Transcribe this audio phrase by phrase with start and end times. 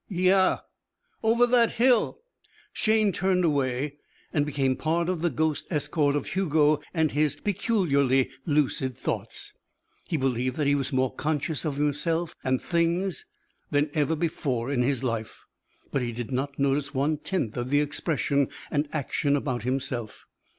[0.09, 0.61] "Yeah?"
[1.21, 2.23] "Over that hill."
[2.73, 3.99] Shayne turned away
[4.33, 9.53] and became part of the ghost escort of Hugo and his peculiarly lucid thoughts.
[10.03, 13.27] He believed that he was more conscious of himself and things
[13.69, 15.45] then than ever before in his life.
[15.91, 20.25] But he did not notice one tenth of the expression and action about himself.